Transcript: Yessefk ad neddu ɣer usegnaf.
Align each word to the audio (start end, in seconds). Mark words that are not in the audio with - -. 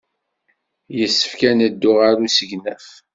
Yessefk 0.97 1.39
ad 1.49 1.55
neddu 1.57 1.91
ɣer 1.99 2.15
usegnaf. 2.25 2.87